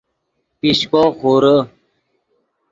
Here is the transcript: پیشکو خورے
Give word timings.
پیشکو 0.59 1.03
خورے 1.17 1.55